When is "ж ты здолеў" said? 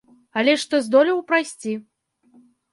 0.61-1.23